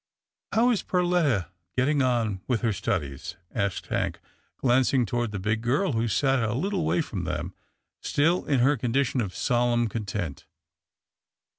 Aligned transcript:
"How 0.55 0.71
is 0.71 0.81
Perletta 0.81 1.51
getting 1.77 2.01
on 2.01 2.41
with 2.47 2.61
her 2.61 2.73
studies?" 2.73 3.37
asked 3.53 3.85
Hank, 3.85 4.19
glancing 4.57 5.05
toward 5.05 5.29
the 5.31 5.37
big 5.37 5.61
girl 5.61 5.91
who 5.91 6.07
sat 6.07 6.41
a 6.43 6.55
little 6.55 6.83
way 6.83 7.01
from 7.01 7.23
them, 7.23 7.53
still 7.99 8.43
in 8.45 8.61
her 8.61 8.77
condition 8.77 9.21
of 9.21 9.35
solemn 9.35 9.87
content. 9.87 10.47